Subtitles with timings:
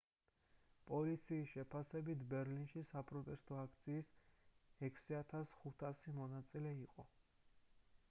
[0.91, 4.11] პოლიციის შეფასებით ბერლინში საპროტესტო აქციის
[4.83, 7.11] 6500 მონაწილე იყო